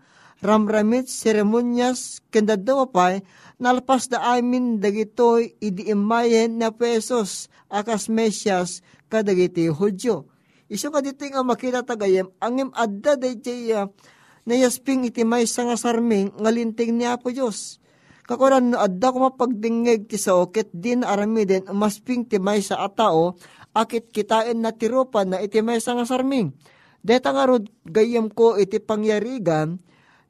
ramramit 0.43 1.07
seremonyas, 1.07 2.19
kendadawa 2.33 2.88
pa'y, 2.90 3.23
nalpas 3.61 4.11
da 4.11 4.35
amin 4.35 4.83
dagitoy 4.83 5.55
idi 5.62 5.93
imayen 5.93 6.59
na 6.59 6.75
pesos, 6.75 7.47
akas 7.71 8.11
mesyas, 8.11 8.83
kadagiti 9.07 9.71
hudyo 9.71 10.34
Isu 10.75 10.91
ka 10.91 10.99
dito 10.99 11.23
nga 11.23 11.47
makita 11.47 11.87
tagayem, 11.87 12.27
angim 12.43 12.75
adda 12.75 13.15
day 13.15 13.39
jaya, 13.39 13.87
na 14.43 14.59
yasping 14.59 15.07
iti 15.07 15.23
may 15.23 15.47
nga 15.47 15.79
sarming 15.79 16.35
ngalinting 16.35 16.99
ni 16.99 17.07
Apo 17.07 17.31
Diyos. 17.31 17.79
Kakuran 18.27 18.75
no 18.75 18.83
adda 18.83 19.15
ko 19.15 19.31
mapagdingeg 19.31 20.11
ti 20.11 20.19
sa 20.19 20.35
okit 20.35 20.75
din 20.75 21.07
arami 21.07 21.47
din 21.47 21.65
umasping 21.71 22.27
ti 22.27 22.43
may 22.43 22.59
sa 22.59 22.83
atao 22.83 23.37
akit 23.77 24.11
kitain 24.11 24.59
na 24.65 24.73
tirupan 24.75 25.31
na 25.31 25.39
iti 25.41 25.63
may 25.63 25.79
nga 25.79 26.05
sarming. 26.09 26.51
Deta 27.05 27.31
nga 27.31 27.47
rod 27.47 27.71
gayam 27.85 28.33
ko 28.33 28.59
iti 28.59 28.83
pangyarigan 28.83 29.79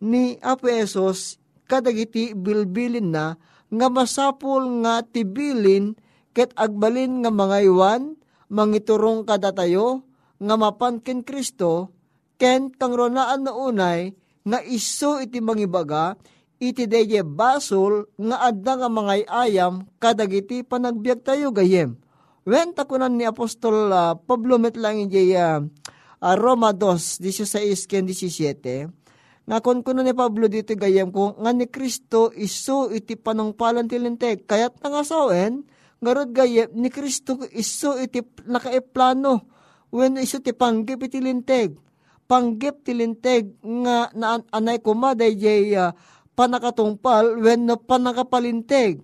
ni 0.04 0.36
Apo 0.44 0.68
Esos 0.68 1.38
kadagiti 1.70 2.36
bilbilin 2.36 3.14
na 3.14 3.40
nga 3.72 3.88
masapul 3.88 4.84
nga 4.84 5.00
tibilin 5.06 5.96
ket 6.36 6.52
agbalin 6.58 7.24
nga 7.24 7.30
mga 7.32 7.58
iwan 7.66 8.18
mangiturong 8.50 9.24
kada 9.26 9.50
tayo 9.50 10.03
nga 10.38 10.54
mapan 10.58 10.98
ken 11.02 11.22
Kristo 11.22 11.94
ken 12.38 12.70
kang 12.74 12.94
ronaan 12.94 13.46
na 13.46 13.52
unay 13.54 14.14
nga 14.44 14.60
iso 14.64 15.22
iti 15.22 15.40
mangibaga 15.40 16.18
iti 16.58 16.86
deje 16.86 17.20
basol 17.24 18.08
nga 18.16 18.50
adda 18.50 18.84
nga 18.84 18.88
mga 18.90 19.14
ayam 19.28 19.86
kadagiti 19.98 20.62
panagbiag 20.62 21.20
tayo 21.24 21.50
gayem. 21.50 21.98
Wen 22.44 22.76
takunan 22.76 23.16
ni 23.16 23.24
Apostol 23.24 23.88
uh, 23.88 24.12
Pablo 24.20 24.60
met 24.60 24.76
lang 24.76 25.00
iti 25.00 25.32
uh, 25.32 25.64
uh, 26.20 26.34
Roma 26.36 26.76
2, 26.76 27.24
16 27.24 27.88
ken 27.88 28.04
17, 28.04 28.92
nga 29.44 29.60
kon 29.60 29.84
kuno 29.84 30.00
ni 30.00 30.16
Pablo 30.16 30.48
dito 30.48 30.72
gayem 30.72 31.12
ko 31.12 31.36
nga 31.36 31.52
ni 31.52 31.68
Kristo 31.68 32.32
iso 32.32 32.88
iti 32.88 33.16
panungpalan 33.16 33.84
ti 33.84 34.00
lintek 34.00 34.48
kayat 34.48 34.80
nangasawen 34.80 35.68
ngarod 36.00 36.32
gayem 36.32 36.68
ni 36.72 36.88
Kristo 36.88 37.36
iso 37.52 37.96
iti 38.00 38.24
nakaiplano 38.48 39.53
when 39.94 40.18
iso 40.18 40.42
ti 40.42 40.50
panggip 40.50 41.06
iti 41.06 41.22
linteg 41.22 41.78
panggip 42.26 42.82
ti 42.82 42.98
linteg 42.98 43.54
nga 43.62 44.10
na 44.18 44.42
anay 44.50 44.82
kuma 44.82 45.14
day 45.14 45.38
uh, 45.78 45.94
panakatungpal 46.34 47.38
when 47.38 47.70
no 47.70 47.78
panakapalinteg 47.78 48.98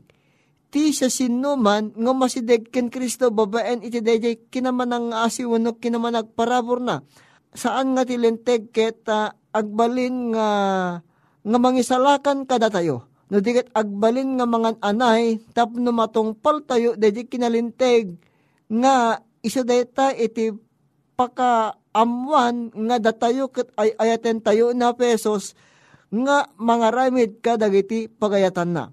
ti 0.70 0.94
siya 0.94 1.10
sinuman 1.10 1.90
nga 1.94 2.12
masideg 2.14 2.70
ken 2.70 2.88
Kristo 2.88 3.34
babaen 3.34 3.82
iti 3.82 3.98
dayjay 3.98 4.50
kinaman 4.50 4.94
ang 4.94 5.06
asiwano 5.10 5.76
kinaman 5.82 6.14
nagparabor 6.14 6.78
na. 6.78 7.02
Saan 7.50 7.98
nga 7.98 8.06
tilenteg 8.06 8.70
ket 8.70 9.02
uh, 9.10 9.34
agbalin 9.50 10.30
nga 10.30 10.48
nga 11.42 11.58
mangisalakan 11.58 12.46
kada 12.46 12.70
tayo. 12.70 13.10
No 13.30 13.42
diket 13.42 13.74
agbalin 13.74 14.38
nga 14.38 14.46
mga 14.46 14.78
anay 14.78 15.42
tapno 15.50 15.90
matungpal 15.90 16.62
tayo 16.62 16.94
dayjay 16.94 17.26
kinalinteg 17.26 18.14
nga 18.70 19.18
iso 19.42 19.66
dayta 19.66 20.14
iti 20.14 20.54
paka 21.20 21.76
amwan 21.92 22.72
nga 22.88 22.96
datayo 22.96 23.52
ket 23.52 23.68
ay 23.76 23.92
ayaten 24.00 24.40
tayo 24.40 24.72
na 24.72 24.96
pesos 24.96 25.52
nga 26.08 26.48
mga 26.56 26.88
ramid 26.88 27.30
kadagiti 27.44 28.08
pagayatan 28.08 28.72
na 28.72 28.84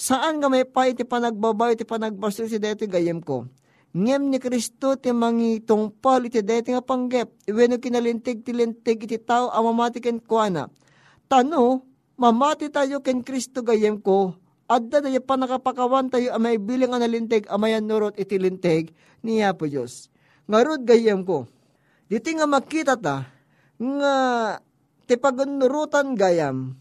Saan 0.00 0.40
nga 0.40 0.48
may 0.48 0.64
pa 0.64 0.88
iti 0.88 1.04
panagbabayo 1.04 1.76
iti 1.76 1.84
panagbasto 1.84 2.48
si 2.48 2.56
deti 2.56 2.88
gayem 2.88 3.20
ko? 3.20 3.44
Ngem 3.92 4.32
ni 4.32 4.40
Kristo 4.40 4.96
ti 4.96 5.12
mangi 5.12 5.60
tungpal 5.60 6.24
iti 6.24 6.40
deti 6.40 6.72
nga 6.72 6.80
panggep. 6.80 7.44
Iweno 7.44 7.76
kinalintig 7.76 8.40
ti 8.40 8.56
lintig 8.56 9.04
iti 9.04 9.20
tao 9.20 9.52
amamati 9.52 10.00
ken 10.00 10.16
kuana. 10.24 10.72
Tano, 11.28 11.84
mamati 12.16 12.72
tayo 12.72 13.04
ken 13.04 13.20
Kristo 13.20 13.60
gayem 13.60 14.00
ko. 14.00 14.40
Adda 14.72 15.04
tayo 15.04 15.20
pa 15.20 15.36
nakapakawan 15.36 16.08
tayo 16.08 16.32
amay 16.32 16.56
bilang 16.56 16.96
analintig 16.96 17.44
amayan 17.52 17.84
nurot 17.84 18.16
iti 18.16 18.40
lintig 18.40 18.96
ni 19.20 19.44
Apo 19.44 19.68
Diyos. 19.68 20.08
Ngarod 20.50 20.82
gayem 20.82 21.22
ko. 21.22 21.46
Diti 22.10 22.34
nga 22.34 22.50
makita 22.50 22.98
ta 22.98 23.22
nga 23.78 24.14
ti 25.06 25.14
paganurutan 25.14 26.18
gayam. 26.18 26.74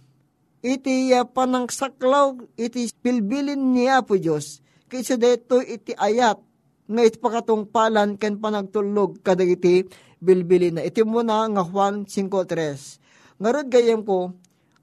Iti 0.66 1.14
uh, 1.14 1.24
panangsaklaw 1.24 2.36
iti 2.58 2.90
pilbilin 3.00 3.62
niya 3.62 4.02
po 4.02 4.18
Diyos. 4.18 4.66
Kaysa 4.90 5.22
deto 5.22 5.62
iti 5.62 5.94
ayat 5.94 6.42
nga 6.90 7.02
iti 7.06 7.22
pakatungpalan 7.22 8.18
ken 8.18 8.42
panagtulog 8.42 9.22
kadagiti 9.22 9.86
bilbilin 10.18 10.82
na. 10.82 10.84
Iti 10.84 11.06
muna 11.06 11.46
nga 11.46 11.62
Juan 11.62 12.10
5.3 12.10 13.00
ngarod 13.40 13.68
gayem 13.72 14.04
ko 14.04 14.36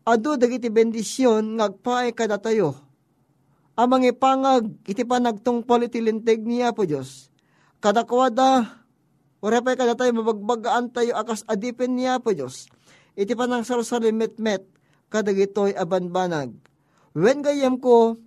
adu 0.09 0.41
dagiti 0.41 0.73
bendisyon 0.73 1.61
ngagpaay 1.61 2.17
kada 2.17 2.41
tayo 2.41 2.73
amang 3.77 4.09
ipangag 4.09 4.73
iti 4.89 5.05
panagtungpal 5.05 5.85
iti 5.85 6.01
linteg 6.01 6.41
niya 6.41 6.73
po 6.73 6.89
Diyos 6.89 7.29
kadakwada 7.79 8.85
Orepay 9.45 9.77
kada 9.77 9.95
tayo 9.95 10.11
mabagbagaan 10.17 10.91
tayo 10.91 11.13
akas 11.15 11.45
adipin 11.45 11.95
niya 11.95 12.19
po 12.19 12.33
Diyos. 12.33 12.67
Iti 13.15 13.37
panang 13.37 13.63
sarsalimit 13.63 14.41
met 14.41 14.65
kadagitoy 15.13 15.77
abanbanag. 15.77 16.57
When 17.15 17.47
gayam 17.47 17.79
ko, 17.81 18.19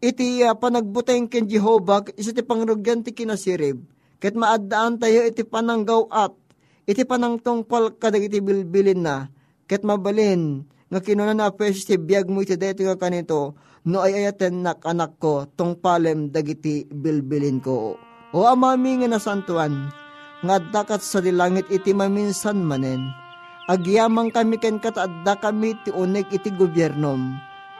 iti 0.00 0.42
uh, 0.44 0.56
panagbuteng 0.56 1.28
ken 1.28 1.48
Jehovah, 1.48 2.04
isa 2.18 2.34
ti 2.34 2.44
pangrugyan 2.44 3.00
ti 3.00 3.16
kinasirib, 3.16 3.80
ket 4.20 4.36
maadaan 4.36 5.00
tayo 5.00 5.24
iti 5.24 5.46
pananggaw 5.46 6.10
at, 6.12 6.36
iti 6.84 7.06
panangtong 7.06 7.64
pal 7.64 7.96
kadagiti 7.96 8.44
bilbilin 8.44 9.00
na, 9.00 9.32
ket 9.64 9.86
mabalin, 9.86 10.68
nga 10.92 11.00
kinuna 11.00 11.32
na 11.32 11.48
pwes 11.54 11.88
ti 11.88 11.96
biyag 11.96 12.28
mo 12.28 12.44
iti 12.44 12.60
dito 12.60 12.84
ka 12.84 13.08
kanito, 13.08 13.56
no 13.88 14.04
ay 14.04 14.20
ayaten 14.24 14.60
nak 14.60 14.84
anak 14.84 15.16
ko, 15.16 15.48
tong 15.56 15.80
palem 15.80 16.28
dagiti 16.28 16.84
bilbilin 16.84 17.64
ko. 17.64 18.05
O 18.36 18.44
amami 18.44 19.00
nga 19.00 19.16
nasantuan, 19.16 19.88
nga 20.44 20.60
dakat 20.60 21.00
sa 21.00 21.24
dilangit 21.24 21.72
iti 21.72 21.96
maminsan 21.96 22.60
manen, 22.60 23.08
agyamang 23.64 24.28
kami 24.28 24.60
ken 24.60 24.76
katadda 24.76 25.40
kami 25.40 25.72
ti 25.80 25.88
unig 25.88 26.28
iti 26.28 26.52
gobyernom. 26.52 27.32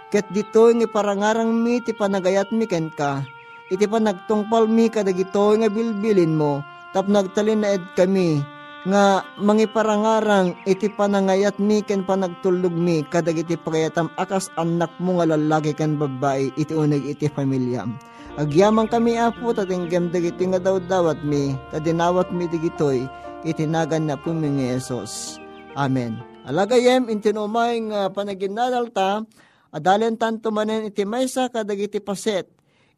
Ket 0.08 0.24
dito 0.32 0.72
nga 0.72 0.88
parangarang 0.88 1.52
mi 1.52 1.84
ti 1.84 1.92
panagayat 1.92 2.56
mi 2.56 2.64
ken 2.64 2.88
ka, 2.88 3.20
iti 3.68 3.84
panagtungpal 3.84 4.64
mi 4.64 4.88
kadagito 4.88 5.52
nga 5.60 5.68
bilbilin 5.68 6.32
mo, 6.32 6.64
tap 6.96 7.04
nagtalin 7.04 7.60
na 7.60 7.76
ed 7.76 7.84
kami, 7.92 8.40
nga 8.88 9.28
mangiparangarang 9.36 10.56
iti 10.64 10.88
panangayat 10.88 11.60
mi 11.60 11.84
ken 11.84 12.00
panagtulog 12.08 12.72
mi 12.72 13.04
kadagiti 13.04 13.60
pagayatam 13.60 14.08
akas 14.16 14.48
anak 14.56 14.88
mo 15.04 15.20
nga 15.20 15.36
lalaki 15.36 15.76
ken 15.76 16.00
babae 16.00 16.48
iti 16.56 16.72
unig 16.72 17.04
iti 17.04 17.28
pamilya. 17.28 18.15
Agyamang 18.36 18.92
kami 18.92 19.16
apo 19.16 19.56
tatinggam 19.56 20.12
dagiti 20.12 20.44
nga 20.44 20.60
daw 20.60 20.76
dawat 20.76 21.24
mi, 21.24 21.56
tadinawat 21.72 22.28
mi 22.36 22.44
digitoy, 22.44 23.08
itinagan 23.48 24.04
na 24.04 24.20
po 24.20 24.36
mi 24.36 24.52
Esos. 24.68 25.40
Amen. 25.72 26.20
Alagayem 26.44 27.08
intinumay 27.08 27.80
nga 27.88 28.12
panaginadal 28.12 28.92
ta, 28.92 29.24
adalen 29.72 30.20
tanto 30.20 30.52
manen 30.52 30.92
iti 30.92 31.08
maysa 31.08 31.48
kadagiti 31.48 31.96
paset, 31.96 32.44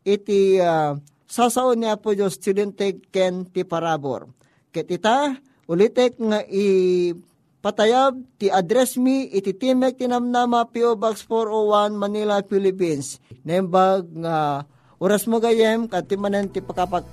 iti 0.02 0.58
uh, 0.58 0.98
sasaon 1.30 1.86
niya 1.86 1.94
po 2.02 2.18
Diyos 2.18 2.42
tilinteg 2.42 3.06
ken 3.14 3.46
ti 3.46 3.62
parabor. 3.62 4.26
Ket 4.74 4.90
ita, 4.90 5.38
ulitek 5.70 6.18
nga 6.18 6.42
i 6.50 7.14
patayab 7.62 8.18
ti 8.42 8.50
address 8.50 8.98
mi 8.98 9.30
iti 9.30 9.54
Timek 9.54 10.02
Tinamnama 10.02 10.66
PO 10.66 10.98
Box 10.98 11.22
401 11.30 11.94
Manila, 11.94 12.42
Philippines. 12.42 13.22
Nembag 13.46 14.02
nga 14.18 14.66
oras 14.98 15.26
mo 15.30 15.38
gayem. 15.38 15.86
Katimanen 15.86 16.50
ti 16.50 16.60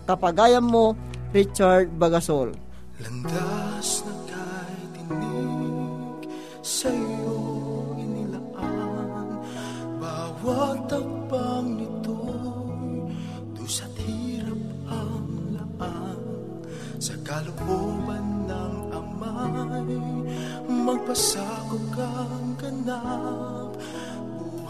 kapagayam 0.06 0.66
mo 0.66 0.98
Richard 1.34 1.94
Bagasol. 1.96 2.54
Landas 3.02 4.06
na 4.08 4.14
kay 4.30 4.76
tinig 4.96 6.32
sa 6.64 6.90
iyong 6.90 7.98
inilaan. 8.00 9.28
Bawat 10.00 10.88
takpang 10.90 11.76
nito'y 11.76 13.12
dusa't 13.58 13.94
hirap 14.00 14.62
ang 14.90 15.60
laan. 15.60 16.20
Sa 16.96 17.14
kalooban 17.28 18.48
ng 18.48 18.76
amay 18.96 20.00
magpasakop 20.66 21.84
kang 21.92 22.56
ganap 22.56 23.55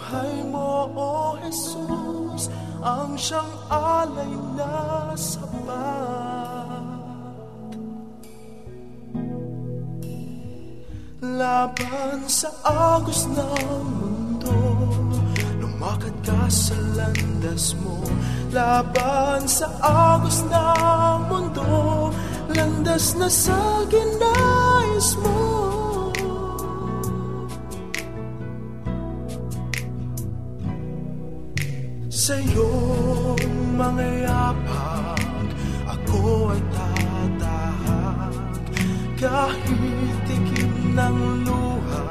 Buhay 0.06 0.46
mo, 0.54 0.86
O 0.94 1.34
Jesus, 1.42 2.54
ang 2.78 3.18
siyang 3.18 3.50
alay 3.74 4.38
na 4.54 5.10
sapat. 5.18 6.86
Laban 11.26 12.22
sa 12.30 12.54
agos 12.62 13.26
ng 13.34 13.82
mundo 13.98 14.54
Lumakad 15.58 16.14
ka 16.22 16.54
sa 16.54 16.78
landas 16.94 17.74
mo. 17.82 17.98
Laban 18.54 19.50
sa 19.50 19.74
agos 19.82 20.46
ng 20.46 21.34
mundo 21.34 21.66
Landas 22.54 23.18
na 23.18 23.26
sa 23.26 23.82
ginais 23.90 24.75
Sa 32.26 32.34
iyong 32.42 33.78
mga 33.78 34.26
yapak 34.26 35.46
Ako 35.86 36.50
ay 36.58 36.62
tatahak 36.74 38.34
Kahit 39.14 40.18
tikim 40.26 40.98
ng 40.98 41.46
luha 41.46 42.06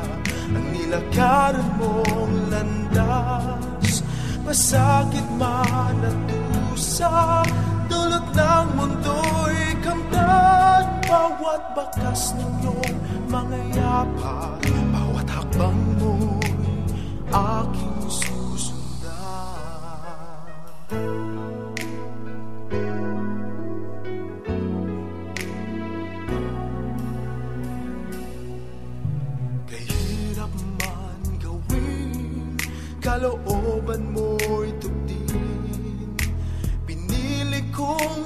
Ang 0.55 0.67
nilakaran 0.71 1.67
mong 1.83 2.35
landas 2.47 4.07
Masakit 4.47 5.27
man 5.35 5.99
at 5.99 6.19
dusa 6.31 7.43
Dulot 7.91 8.27
ng 8.39 8.69
mundo'y 8.79 9.83
kamtat 9.83 10.87
bawat 11.11 11.63
bakas 11.75 12.39
ng 12.39 12.55
iyong 12.63 12.97
mga 13.35 13.59
yapak, 13.83 14.44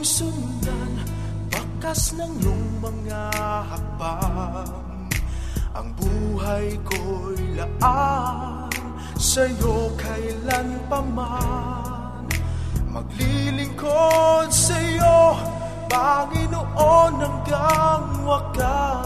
sundan, 0.09 1.05
bakas 1.53 2.17
ng 2.17 2.33
iyong 2.41 2.81
mga 2.81 3.29
hakbang. 3.69 4.73
Ang 5.77 5.93
buhay 6.01 6.81
ko'y 6.89 7.61
laan, 7.61 8.73
sa'yo 9.21 9.93
kailan 10.01 10.81
pa 10.89 11.05
man. 11.05 12.25
Maglilingkod 12.89 14.49
sa'yo, 14.49 15.37
Panginoon 15.93 17.13
hanggang 17.21 18.25
wakas. 18.25 19.05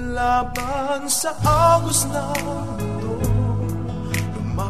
Laban 0.00 1.04
sa 1.12 1.36
agos 1.44 2.08
ng 2.08 2.85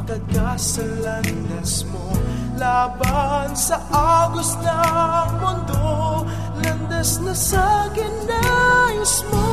ka 0.07 0.55
sa 0.55 0.87
landas 1.03 1.83
mo 1.91 2.15
Laban 2.55 3.51
sa 3.59 3.83
agos 3.91 4.55
ng 4.63 5.31
mundo 5.43 6.23
Landas 6.63 7.19
na 7.21 7.35
sa 7.35 7.91
ginais 7.93 9.15
mo. 9.29 9.45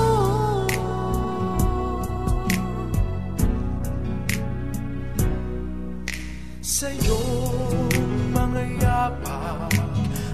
Sa 6.64 6.88
iyong 6.88 7.92
mga 8.32 8.64
yapak 8.78 9.74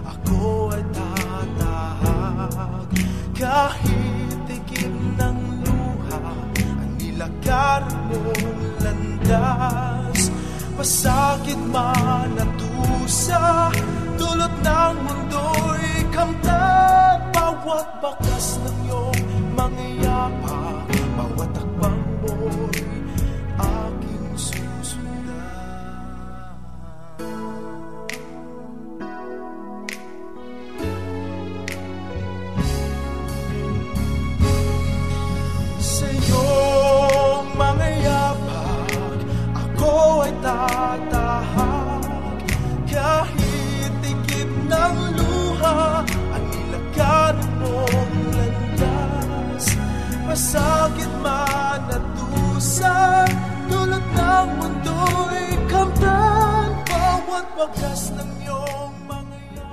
Ako 0.04 0.76
ay 0.76 0.84
tatahag 0.94 2.92
Kahit 3.40 4.46
ikip 4.52 4.94
ng 5.16 5.40
luha 5.64 6.22
Ang 6.84 6.92
nilakar 7.00 7.88
mong 8.12 8.84
landas 8.84 9.99
Pasakit 10.80 11.60
man 11.76 12.40
at 12.40 12.52
dusa 12.56 13.68
Dulot 14.16 14.56
ng 14.64 14.96
mundo'y 15.04 16.08
kamtan. 16.08 17.20
Bawat 17.36 18.00
bakas 18.00 18.64
ng 18.64 18.88
iyong 18.88 19.20
mga 19.60 19.86
yapak 20.08 20.88
Bawat 21.20 21.52
akbang 21.52 21.89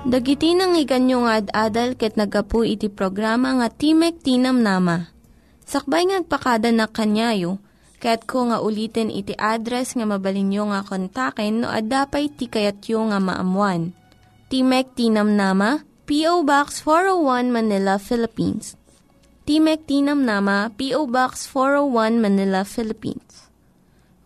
Dagiti 0.07 0.51
nang 0.59 0.75
iganyo 0.75 1.23
nga 1.23 1.39
ad-adal 1.39 1.95
ket 1.95 2.19
nagapu 2.19 2.67
iti 2.67 2.91
programa 2.91 3.55
nga 3.55 3.71
Timek 3.71 4.19
Tinam 4.19 4.59
Nama. 4.59 5.07
Sakbay 5.63 6.11
ngagpakada 6.11 6.75
na 6.75 6.91
kanyayo, 6.91 7.63
ket 8.03 8.27
ko 8.27 8.51
nga 8.51 8.59
ulitin 8.59 9.07
iti 9.07 9.31
address 9.39 9.95
nga 9.95 10.03
mabalinyo 10.03 10.67
nga 10.71 10.83
kontaken 10.83 11.63
no 11.63 11.71
ad-dapay 11.71 12.27
tikayatyo 12.27 13.07
nga 13.07 13.23
maamuan. 13.23 13.95
Timek 14.51 14.91
Tinam 14.91 15.39
Nama, 15.39 15.83
P.O. 16.07 16.43
Box 16.43 16.83
401 16.83 17.55
Manila, 17.55 17.99
Philippines. 17.99 18.75
Timek 19.47 19.87
Tinam 19.87 20.27
Nama, 20.27 20.75
P.O. 20.75 21.07
Box 21.07 21.47
401 21.51 22.19
Manila, 22.19 22.67
Philippines. 22.67 23.46